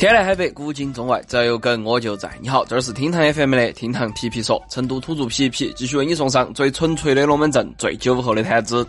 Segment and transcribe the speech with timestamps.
[0.00, 2.30] 天南海北，古今中外，只要有梗我就在。
[2.40, 8.88] 你好，这儿是厅堂 FM 的厅堂皮皮说，成都土著皮皮继续为你送上最纯粹的龙门阵，最九五后的谈资。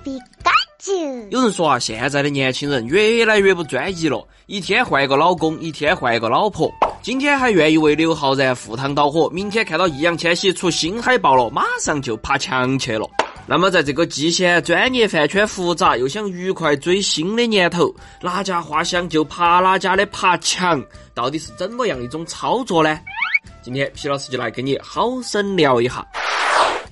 [1.29, 6.71] 有人说啊，现在的年轻人越来越不专一了，一天换一个老公，一天换一个老婆。
[7.01, 13.05] 今天还愿意为刘昊然赴汤蹈火，明天看到易烊千玺出新海报了，马上就爬墙去了。
[13.47, 20.81] 那么，在这个既嫌专业饭圈复杂，又想愉快追星的年头，哪家花香就爬哪家的爬墙，
[21.13, 22.97] 到底是怎么样一种操作呢？
[23.61, 26.05] 今天皮老师就来跟你好生聊一下。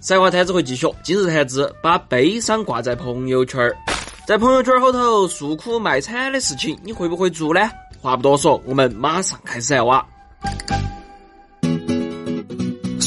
[0.01, 3.71] 赛话摊子会继续，今日谈资把悲伤挂在朋友圈，
[4.27, 7.61] 在朋友圈后头诉苦卖惨的事情，你会不会做呢？
[8.01, 10.05] 话不多说，我们马上开始来挖。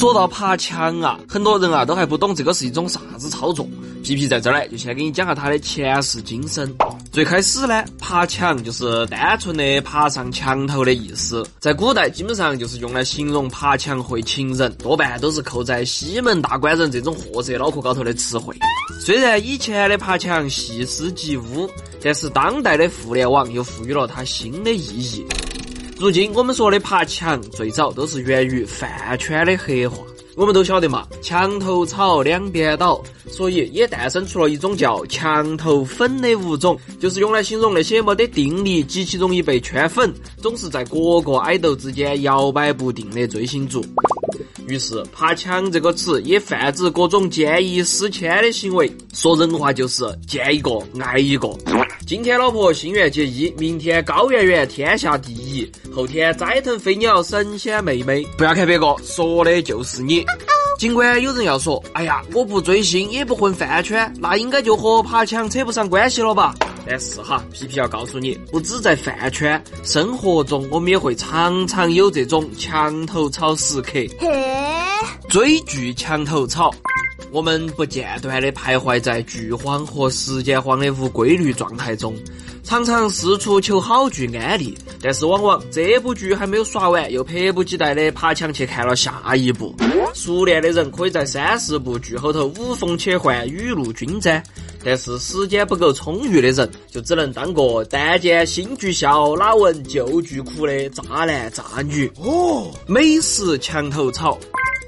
[0.03, 3.65] 说到爬墙啊，很多人啊都还不懂这个是一种啥子操作。
[4.03, 6.75] 皮皮在这儿呢，就先给你讲下他的前世今生。
[7.13, 18.57] 最开始呢，爬墙就是单纯的爬上墙头的意思，在古代基本上就是用来形容爬墙会情人，多半都是扣在西门大官人这种货色脑壳高头的词汇。
[18.99, 21.71] 虽然以前的爬墙细思极污，
[22.03, 25.25] 但是当代的互联网又赋予了它新的意义。
[26.03, 29.99] 如今我们说的爬墙，最早都是源于饭圈的黑话。
[30.35, 43.81] 我们都晓得嘛，墙头草两边倒，所以也诞生出了一种叫墙头粉的物种，就是用来形容那些没得定力、极其容易被圈粉、总是在各个爱豆之间摇摆不定的追星族。
[44.73, 48.91] 于是，爬墙这个词也泛指各种见异思迁的行为。
[49.13, 51.47] 说人话就是见一个爱一个。
[52.07, 58.25] 今天老婆心愿结衣，明天高圆圆天下第一，后天斋藤飞鸟神仙妹妹。
[58.39, 60.25] 不要看别个说的就是你。
[60.79, 66.55] 尽管有人要说，哎呀，我不追星也不混饭圈，那应该就和爬墙扯不上关系了吧？
[66.85, 73.93] 但是哈，皮皮要告诉你，不止在饭圈，生活中我们也会常常有这种墙头草时刻。
[74.19, 74.42] 嘿
[75.33, 76.71] 追剧墙头草。
[77.31, 82.15] 我们不间断的徘徊在剧荒和时间荒的无规律状态中，
[82.63, 89.75] 常常四处求好剧安利，但是往往这部剧还没有刷完，又迫不及待的爬墙去看了下一部。
[90.13, 94.43] 熟练的人可以在三四部剧后头无缝切换，雨露均沾，
[94.85, 102.13] 但是时间不够充裕的人，就只能当个单间新剧笑，哪闻旧剧哭的渣男渣女。
[102.19, 104.39] 哦，美食墙头草。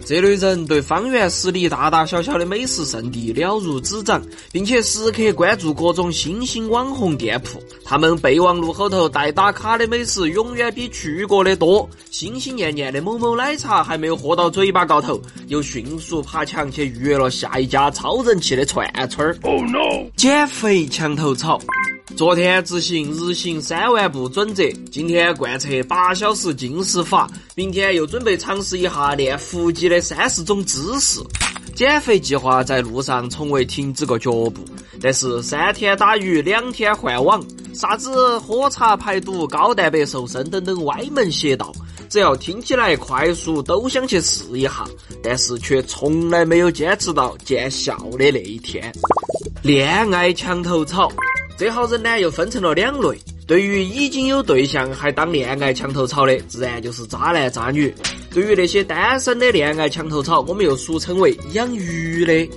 [0.06, 4.22] 这类人对方圆十里大大小小的美食圣地了如指掌，
[4.52, 7.58] 并且时刻关注各种新兴网红店铺。
[7.82, 11.88] 他们备忘录后头待打卡的美食永远比去过的多。
[12.10, 19.34] 心心念念的某某奶茶还没有喝到嘴巴高头，又迅速爬墙去预约了下一家超人气的串串儿。
[19.42, 20.10] Oh no！
[20.16, 21.58] 减肥墙头草。
[22.16, 31.18] 昨天执行日行三万步准则，今天贯彻八小时进食法，明天又准备尝试一下练腹肌的三十种姿势。
[31.74, 34.56] 减肥计划在路上，从未停止过脚步。
[35.00, 41.72] 但是三天打鱼两天换网，啥子喝茶排毒、高蛋白瘦身等等歪门邪道，
[42.08, 44.84] 只要听起来快速，都想去试一下，
[45.20, 48.92] 但是却从来没有坚持到见效的那一天。
[49.62, 51.10] 恋爱墙头草。
[51.56, 53.18] 这号人呢，又分成了两类。
[53.46, 57.90] 对于已经有对象还当恋爱墙头草的，自然就是渣男渣女；
[58.32, 62.48] 对于那些单身的恋爱墙头草，我们又俗称为养鱼的。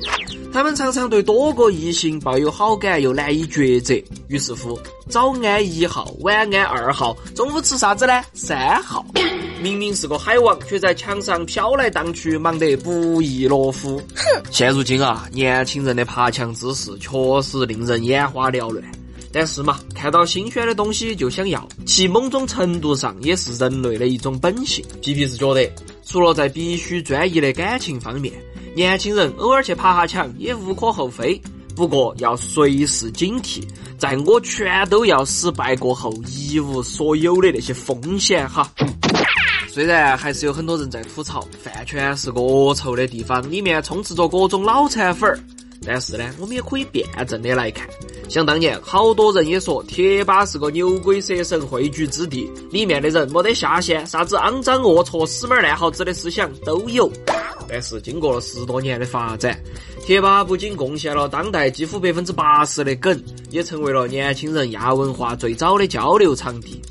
[0.53, 3.93] 他们常常对多个异性抱有好感，又难以抉择。
[4.29, 8.23] 于是乎，早安一号，晚安二号，中午吃啥子呢？
[8.33, 9.05] 三号。
[9.61, 13.97] 明明是个海王，却在墙上飘来荡去，忙得不亦乐乎。
[14.15, 14.43] 哼！
[14.51, 18.83] 现如今啊，年轻人的爬墙姿势确实令人眼花缭乱。
[19.31, 24.83] 但是嘛，看到新鲜的东西就想要，其某种程度上也是人类的一种本性。
[25.01, 25.69] 皮皮是觉得，
[26.05, 28.33] 除了在必须专一的感情方面，
[28.75, 31.39] 年轻人偶尔去爬下墙也无可厚非。
[31.75, 33.61] 不过要随时警惕，
[33.99, 38.71] 在我全都要失败过后，一无所有的那些风险哈。
[39.77, 45.39] 虽然还是有很多人在吐槽饭圈是个恶臭的地方，里面充斥着各种脑残粉儿，
[45.85, 47.87] 但是呢，我们也可以辩证的来看。
[48.27, 57.07] 想当年，好多人也说贴吧是个牛鬼蛇神汇聚之地，里面的人没得下限，啥子肮脏龌龊、死门烂耗子的思想都有。
[57.69, 59.59] 但是经过了十多年的发展，
[60.01, 66.81] 贴吧不仅贡献了当代几乎百分之八十的梗，也成为了年轻人亚文化最早的交流场地。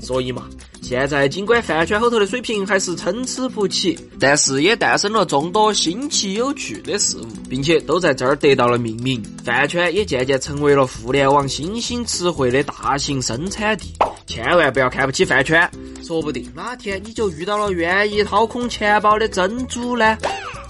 [0.00, 0.48] 所以嘛。
[0.88, 9.20] 现在尽管饭圈后头的水平还是参差不齐，但是也诞生了众多新奇有趣的事物，并且都在这儿得到了命名。
[9.44, 13.92] 饭圈也渐渐成为了互联网新兴词汇的大型生产地。
[14.28, 15.68] 千万不要看不起饭圈，
[16.04, 20.16] 说不定哪天你就遇到了愿意掏空钱包的真主呢。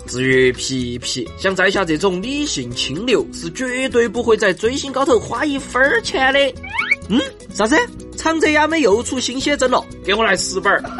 [0.06, 6.40] 至于皮皮，像在下这种理性清流，是绝对不会在追星高头花一分钱的。
[7.10, 7.20] 嗯，
[7.52, 7.76] 啥子？
[8.26, 10.82] 长泽雅美又出新写真了，给我来十本儿。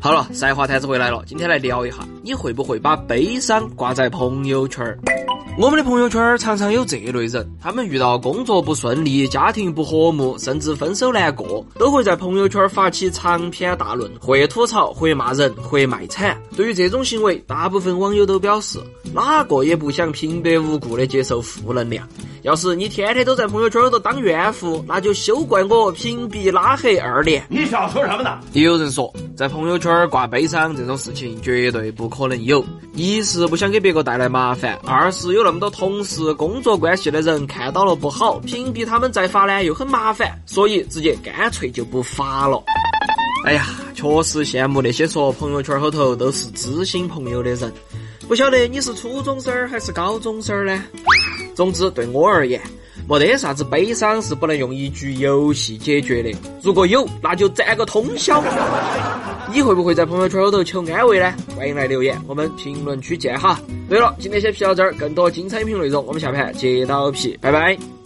[0.00, 4.98] 好了，赛话摊子回来了，今天来聊一下，你会不会把悲伤挂在朋友圈儿？
[5.60, 16.40] 我们的朋友圈常常有这类人，他们遇到工作不顺利、家庭不和睦，甚至分手难过，都会在朋友圈发起长篇大论，会吐槽，会骂人，会卖惨。
[16.56, 18.78] 对于这种行为，大部分网友都表示，
[19.12, 22.06] 哪个也不想平白无故的接受负能量。
[22.42, 27.44] 要是你天天都在朋友圈里头当怨妇，那就休怪我屏蔽拉黑二连。
[27.48, 28.38] 你想说什么呢？
[28.52, 32.64] 也有人说，在朋友圈挂悲伤这种事情绝对不可能有，
[32.94, 42.62] 一是不想给别个带来麻烦，二是有那么多同事、工作关系的人看到了不好，屏蔽他们再发呢又很麻烦，所以直接干脆就不发了。
[43.46, 47.72] 哎呀，确实羡慕那些说朋友圈后头都是知心朋友的人，
[48.28, 50.84] 不晓得你是初中生儿还是高中生儿呢？
[51.54, 52.60] 总之，对我而言，
[53.08, 56.30] 没得啥子悲伤是不能用一局游戏解决的。
[56.62, 58.44] 如果有，那就占个通宵。
[59.50, 61.34] 你会不会在朋友圈里头求安慰呢？
[61.56, 63.58] 欢迎来留言，我们评论区见哈。
[63.88, 67.97] 对了，今天先皮到这儿，更多精彩音频内容，我们下盘接到皮，拜拜。